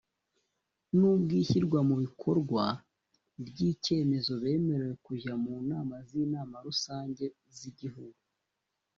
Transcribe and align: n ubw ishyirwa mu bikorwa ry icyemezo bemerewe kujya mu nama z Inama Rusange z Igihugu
n 0.97 0.99
ubw 1.11 1.27
ishyirwa 1.41 1.79
mu 1.89 1.95
bikorwa 2.03 2.63
ry 3.47 3.59
icyemezo 3.71 4.31
bemerewe 4.43 4.95
kujya 5.05 5.33
mu 5.43 5.53
nama 5.71 5.95
z 6.07 6.09
Inama 6.23 6.55
Rusange 6.67 7.25
z 7.57 7.59
Igihugu 7.71 8.19